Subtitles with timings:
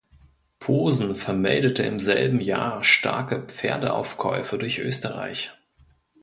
[0.57, 5.51] Posen vermeldete im selben Jahr „starke Pferdeaufkäufe“ durch Österreich.